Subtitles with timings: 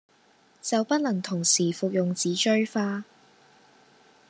[0.63, 3.03] 就不能同時服用紫錐花